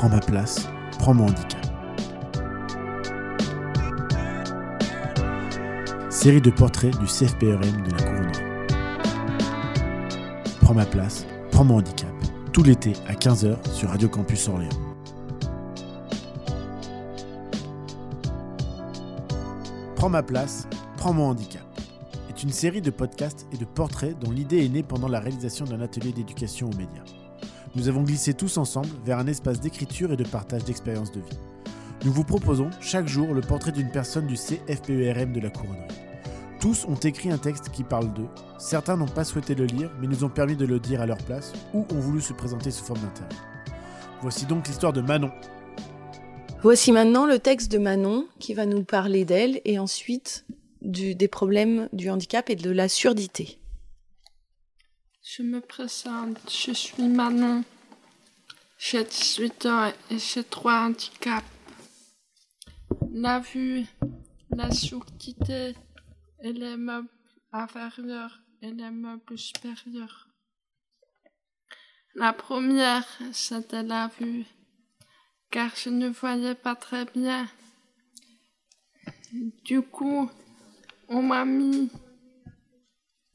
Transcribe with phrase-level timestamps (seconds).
[0.00, 0.66] Prends ma place,
[0.98, 1.60] prends mon handicap.
[6.08, 8.42] Série de portraits du CFPRM de la couronnerie.
[10.62, 12.08] Prends ma place, prends mon handicap.
[12.50, 14.70] Tout l'été à 15h sur Radio Campus Orléans.
[19.96, 21.60] Prends ma place, prends mon handicap
[22.30, 25.66] est une série de podcasts et de portraits dont l'idée est née pendant la réalisation
[25.66, 27.04] d'un atelier d'éducation aux médias.
[27.76, 31.38] Nous avons glissé tous ensemble vers un espace d'écriture et de partage d'expériences de vie.
[32.04, 35.94] Nous vous proposons chaque jour le portrait d'une personne du CFPERM de la couronnerie.
[36.58, 38.26] Tous ont écrit un texte qui parle d'eux.
[38.58, 41.18] Certains n'ont pas souhaité le lire, mais nous ont permis de le dire à leur
[41.18, 43.38] place, ou ont voulu se présenter sous forme d'interview.
[44.20, 45.30] Voici donc l'histoire de Manon.
[46.62, 50.44] Voici maintenant le texte de Manon qui va nous parler d'elle et ensuite
[50.82, 53.59] des problèmes du handicap et de la surdité.
[55.32, 57.62] Je me présente, je suis Manon.
[58.78, 61.46] J'ai 18 ans et j'ai trois handicaps.
[63.12, 63.86] La vue,
[64.50, 65.76] la surdité
[66.42, 67.08] et les meubles
[67.52, 70.26] inférieurs et les meubles supérieurs.
[72.16, 74.46] La première, c'était la vue,
[75.52, 77.46] car je ne voyais pas très bien.
[79.64, 80.28] Du coup,
[81.06, 81.88] on m'a mis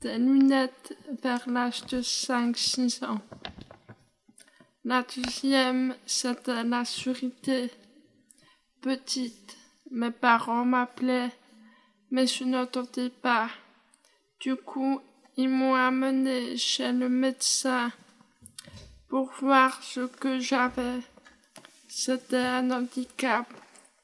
[0.02, 3.22] des lunettes vers l'âge de 5-6 ans.
[4.84, 7.72] La deuxième, c'était la surdité.
[8.82, 9.58] Petite,
[9.92, 11.32] mes parents m'appelaient
[12.12, 13.50] mais je n'entendais pas.
[14.40, 15.02] Du coup,
[15.38, 17.92] ils m'ont amené chez le médecin
[19.10, 21.00] pour voir ce que j'avais.
[21.90, 23.48] C'était un handicap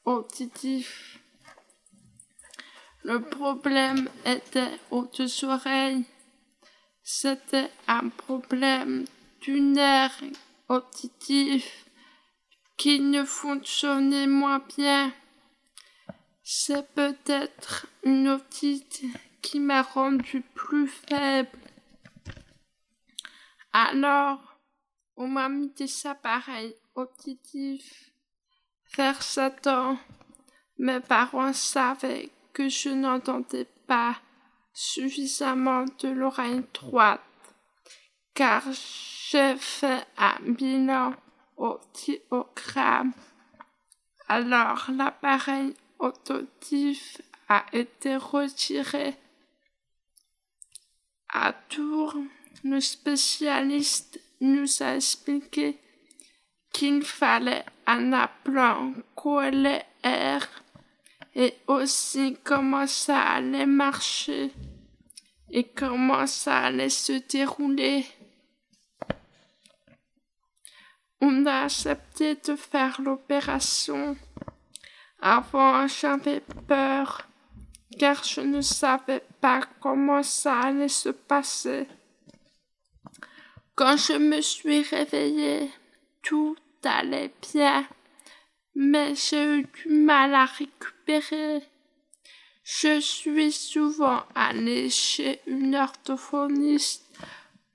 [0.04, 1.21] auditif.
[3.04, 5.08] Le problème était aux
[5.44, 6.04] oreilles.
[7.02, 9.04] C'était un problème
[9.40, 10.22] du nerf
[10.68, 11.86] auditif
[12.76, 15.12] qui ne fonctionnait moins bien.
[16.44, 19.02] C'est peut-être une otite
[19.40, 21.58] qui m'a rendu plus faible.
[23.72, 24.60] Alors,
[25.16, 28.12] on m'a mis des appareils auditifs
[28.96, 29.98] vers sept ans.
[30.78, 34.16] Mes parents savaient que je n'entendais pas
[34.72, 37.20] suffisamment de l'oreille droite,
[38.34, 41.14] car j'ai fait un bilan
[41.56, 43.12] audiogramme.
[44.28, 49.14] Alors l'appareil auditif a été retiré.
[51.28, 52.16] À Tours,
[52.64, 55.78] le spécialiste nous a expliqué
[56.72, 60.48] qu'il fallait un appelant coléaire
[61.34, 64.52] et aussi comment ça allait marcher
[65.50, 68.06] et comment ça allait se dérouler.
[71.20, 74.16] On a accepté de faire l'opération.
[75.20, 77.28] Avant, j'avais peur,
[77.98, 81.86] car je ne savais pas comment ça allait se passer.
[83.76, 85.70] Quand je me suis réveillée,
[86.22, 87.86] tout allait bien,
[88.74, 91.62] mais j'ai eu du mal à récupérer.
[92.64, 97.04] Je suis souvent allée chez une orthophoniste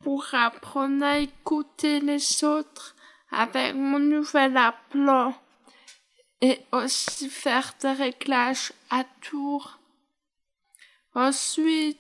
[0.02, 2.96] pour apprendre à écouter les autres
[3.32, 5.36] avec mon nouvel appelant
[6.42, 9.80] et aussi faire des réglages à tour.
[11.14, 12.00] Ensuite,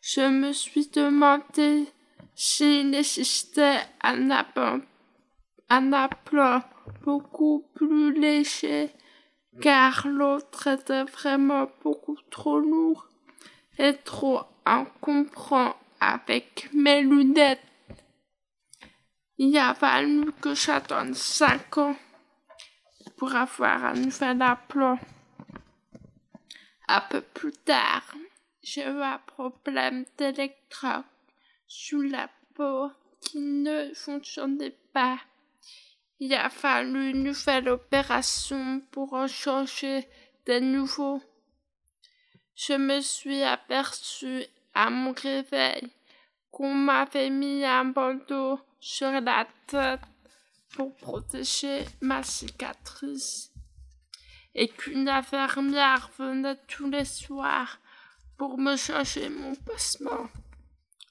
[0.00, 1.86] je me suis demandé
[2.34, 4.30] s'il existait un
[5.68, 6.62] un appelant
[7.02, 8.90] beaucoup plus léger,
[9.60, 13.08] car l'autre était vraiment beaucoup trop lourd
[13.78, 17.60] et trop encombrant avec mes lunettes.
[19.38, 21.96] Il a fallu que j'attende cinq ans
[23.16, 24.98] pour avoir un nouvel appelant.
[26.88, 28.14] Un peu plus tard,
[28.62, 31.04] j'ai eu un problème d'électrode
[31.66, 35.18] sous la peau qui ne fonctionnait pas.
[36.24, 40.08] Il a fallu une nouvelle opération pour en changer
[40.46, 41.20] de nouveau.
[42.54, 45.82] Je me suis aperçu à mon réveil
[46.52, 49.98] qu'on m'avait mis un bandeau sur la tête
[50.76, 53.50] pour protéger ma cicatrice
[54.54, 57.80] et qu'une infirmière venait tous les soirs
[58.38, 60.28] pour me changer mon pansement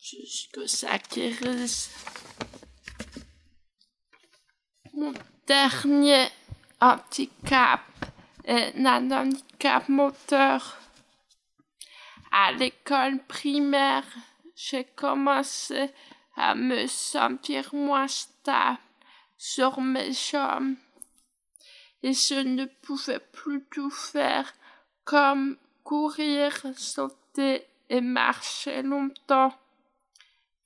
[0.01, 1.89] jusque ça guérisse.
[4.93, 5.13] Mon
[5.47, 6.27] dernier
[6.81, 7.79] handicap
[8.43, 10.77] est un handicap moteur.
[12.29, 14.03] À l'école primaire,
[14.53, 15.89] j'ai commencé
[16.35, 18.79] à me sentir moins stable
[19.37, 20.75] sur mes jambes.
[22.03, 24.51] Et je ne pouvais plus tout faire
[25.05, 25.55] comme
[25.85, 29.53] courir, sauter et marcher longtemps.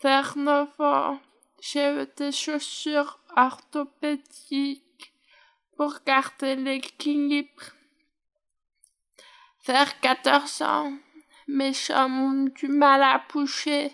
[0.01, 1.19] Vers neuf ans,
[1.62, 5.14] j'ai eu des chaussures orthopédiques
[5.78, 7.64] pour garder l'équilibre.
[9.66, 10.98] Vers 14 ans,
[11.48, 13.92] mes jambes du mal à bouger.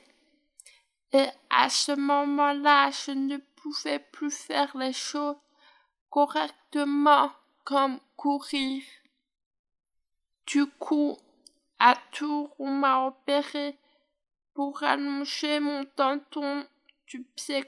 [1.13, 5.37] Et à ce moment-là, je ne pouvais plus faire les choses
[6.09, 7.31] correctement
[7.63, 8.83] comme courir.
[10.45, 11.17] Du coup,
[11.79, 13.77] à Tours, on m'a opéré
[14.53, 16.65] pour allonger mon tendon
[17.07, 17.63] du pied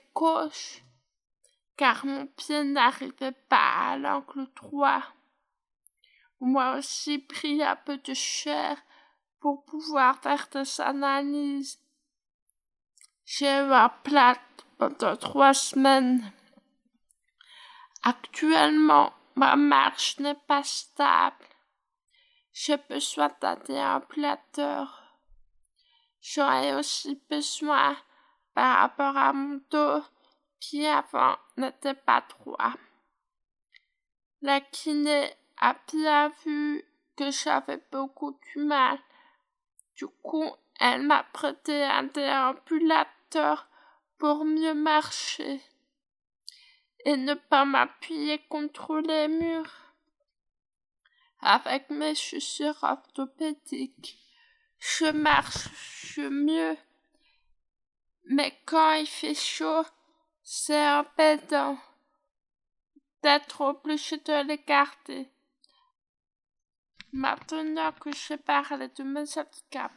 [1.78, 5.04] car mon pied n'arrivait pas à l'angle droit.
[6.40, 8.78] M'a aussi pris un peu de chair
[9.40, 11.80] pour pouvoir faire des analyses.
[13.26, 14.38] J'ai eu un plat
[14.78, 16.32] pendant trois semaines.
[18.04, 21.46] Actuellement, ma marche n'est pas stable.
[22.52, 25.04] J'ai besoin d'un déambulateur.
[26.22, 27.98] J'aurais aussi besoin
[28.54, 30.04] par rapport à mon dos
[30.64, 32.74] qui avant n'était pas droit.
[34.42, 36.86] La kiné a bien vu
[37.18, 38.98] que j'avais beaucoup du mal.
[39.98, 40.50] Du coup,
[40.80, 43.68] elle m'a prêté un déambulateur
[44.18, 45.60] pour mieux marcher
[47.04, 49.94] et ne pas m'appuyer contre les murs.
[51.42, 54.18] Avec mes chaussures orthopédiques,
[54.80, 56.78] je marche mieux.
[58.30, 59.84] Mais quand il fait chaud,
[60.44, 61.78] c'est embêtant
[63.22, 65.30] d'être obligé de les garder.
[67.14, 69.94] Maintenant que je parle de mes handicaps,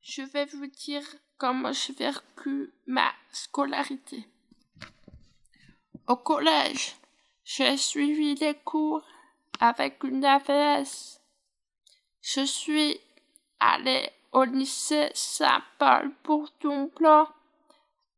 [0.00, 1.06] je vais vous dire
[1.38, 4.26] comment j'ai vécu ma scolarité.
[6.08, 6.96] Au collège,
[7.44, 9.06] j'ai suivi les cours
[9.60, 11.20] avec une AVS.
[12.20, 13.00] Je suis
[13.60, 16.50] allé au lycée Saint-Paul pour
[16.96, 17.28] Blanc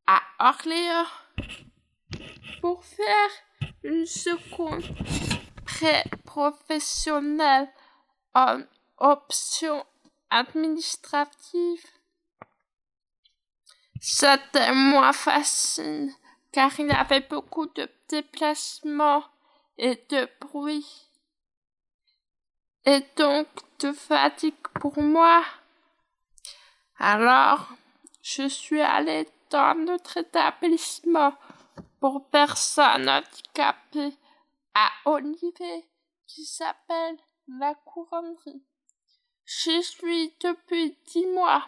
[0.06, 1.06] à Orléans
[2.60, 3.30] pour faire
[3.82, 4.84] une seconde
[5.64, 7.68] pré-professionnelle
[8.34, 8.60] en
[8.98, 9.84] option
[10.30, 11.84] administrative.
[14.00, 16.10] C'était moins facile
[16.52, 19.24] car il avait beaucoup de déplacements
[19.78, 21.06] et de bruit
[22.86, 23.48] et donc
[23.80, 25.44] de fatigue pour moi.
[26.98, 27.68] Alors,
[28.22, 31.34] je suis allée dans notre établissement
[32.00, 34.16] pour personnes handicapées
[34.74, 35.88] à Olivier
[36.26, 37.16] qui s'appelle
[37.48, 38.62] la couronnerie.
[39.44, 41.66] Je suis depuis dix mois.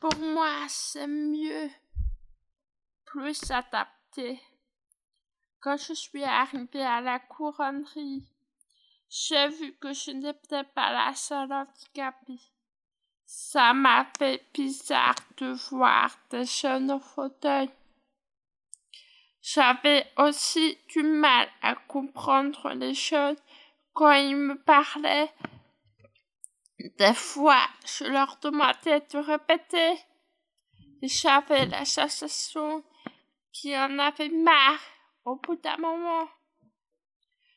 [0.00, 1.70] Pour moi, c'est mieux,
[3.04, 4.40] plus adapté.
[5.60, 8.24] Quand je suis arrivée à la couronnerie,
[9.08, 12.40] j'ai vu que je n'étais pas la seule handicapée.
[13.30, 17.68] Ça m'a fait bizarre de voir des jeunes au fauteuil.
[19.42, 23.36] J'avais aussi du mal à comprendre les choses
[23.92, 25.30] quand ils me parlaient.
[26.96, 29.98] Des fois, je leur demandais de répéter.
[31.02, 32.82] J'avais la sensation
[33.52, 34.80] qu'ils en avaient marre
[35.26, 36.30] au bout d'un moment.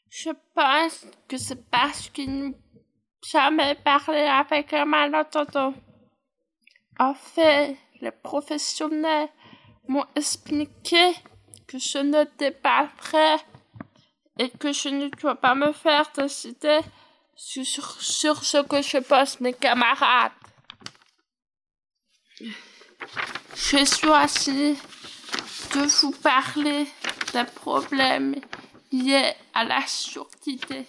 [0.10, 2.60] Je pense que c'est parce qu'ils n'ont
[3.24, 5.74] jamais parlé avec un malentendant.
[7.00, 9.30] En fait, les professionnels
[9.88, 11.14] m'ont expliqué
[11.68, 13.38] que je n'étais pas prêt
[14.38, 16.80] et que je ne dois pas me faire décider
[17.36, 20.32] sur, sur ce que je pense mes camarades.
[23.56, 24.78] Je choisi
[25.74, 26.88] de vous parler
[27.34, 28.36] des problèmes
[28.92, 30.86] lié à la surdité.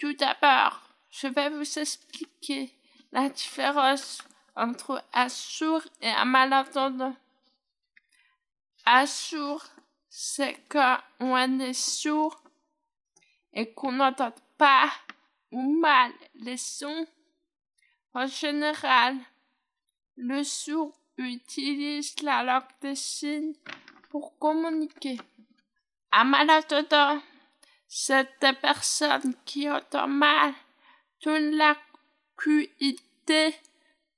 [0.00, 0.80] Tout d'abord,
[1.10, 2.74] je vais vous expliquer
[3.12, 4.22] la différence
[4.56, 7.14] entre un sourd et un malentendant.
[8.86, 9.62] Un sourd,
[10.08, 12.42] c'est quand on est sourd
[13.52, 14.90] et qu'on n'entend pas
[15.52, 17.06] ou mal les sons.
[18.14, 19.18] En général,
[20.16, 23.52] le sourd utilise la langue des signes
[24.08, 25.20] pour communiquer.
[26.10, 27.20] Un malentendant,
[27.92, 30.54] c'est des personnes qui entendent mal
[31.18, 31.40] toute
[32.38, 33.56] l'acuité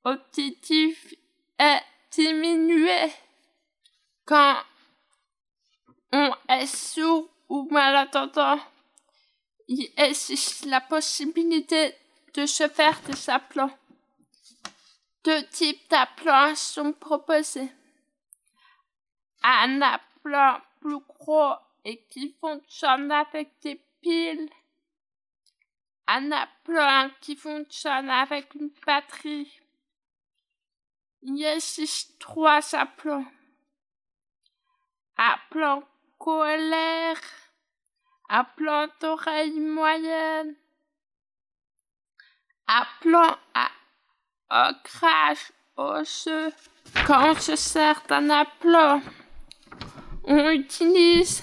[0.04, 1.14] auditive
[1.58, 3.10] est diminuée.
[4.26, 4.58] Quand
[6.12, 8.60] on est sourd ou malentendant,
[9.68, 11.94] il existe la possibilité
[12.34, 13.78] de se faire des implants.
[15.24, 17.72] Deux types d'implants sont proposés.
[19.42, 24.50] Un implant plus gros et qui fonctionne avec des piles.
[26.06, 29.60] Un appelant qui fonctionne avec une batterie.
[31.22, 33.26] Il existe trois appelants.
[35.16, 35.84] Appelant
[36.18, 37.20] colère,
[38.28, 40.54] appelant oreille moyenne,
[42.66, 43.70] appelant à
[44.50, 46.52] ancrage osseux.
[47.06, 49.00] Quand on se sert d'un appelant,
[50.24, 51.42] on utilise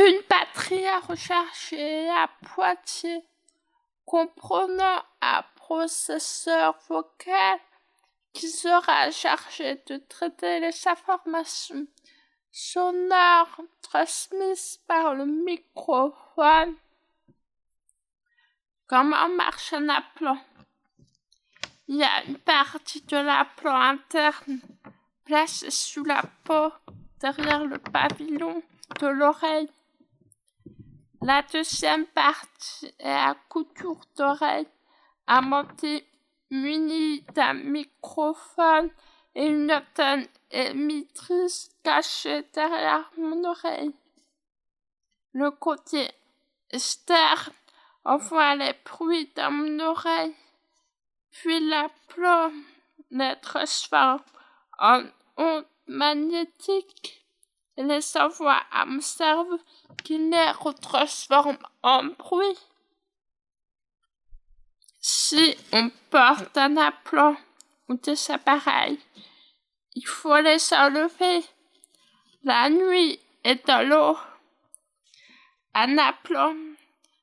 [0.00, 3.24] une batterie à recharger à Poitiers
[4.06, 7.58] comprenant un processeur vocal
[8.32, 11.86] qui sera chargé de traiter les informations
[12.50, 16.74] sonores transmises par le microphone.
[18.86, 20.42] Comment marche un appelant
[21.88, 24.60] Il y a une partie de l'appelant interne
[25.24, 26.72] placée sous la peau
[27.20, 28.62] derrière le pavillon
[28.98, 29.70] de l'oreille.
[31.22, 34.66] La deuxième partie est à couture d'oreille,
[35.42, 36.06] monter
[36.50, 38.90] munie d'un microphone
[39.34, 43.94] et une antenne émettrice cachée derrière mon oreille.
[45.34, 46.10] Le côté
[46.70, 47.52] externe
[48.04, 50.34] envoie les bruits dans mon oreille,
[51.32, 52.62] puis la plombe
[53.10, 54.22] les transforme
[54.78, 55.02] en
[55.36, 57.19] ondes magnétiques
[57.82, 59.58] les envoie à mon cerveau
[60.04, 62.58] qui les retransforme en bruit.
[65.00, 67.36] Si on porte un appelant
[67.88, 68.98] ou des appareils,
[69.94, 71.44] il faut les enlever
[72.44, 74.18] la nuit et dans l'eau.
[75.74, 76.54] Un appelant,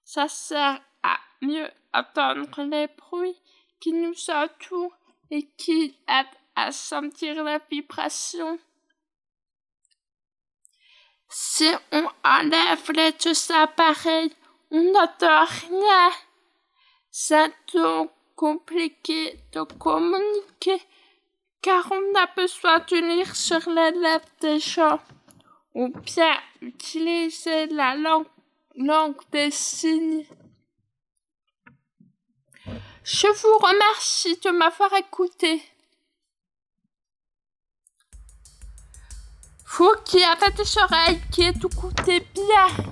[0.03, 3.39] ça sert à mieux entendre les bruits
[3.79, 4.97] qui nous entourent
[5.29, 8.57] et qui aident à sentir la vibration.
[11.29, 14.33] Si on enlève les deux appareils,
[14.71, 16.11] on n'entend rien.
[17.09, 20.81] C'est donc compliqué de communiquer
[21.61, 24.99] car on a besoin de lire sur les lèvres des gens
[25.73, 28.27] ou bien utiliser la langue,
[28.75, 30.25] langue des signes.
[33.03, 35.61] Je vous remercie de m'avoir écouté.
[39.69, 42.85] Vous qui avez des oreilles qui écoutez bien.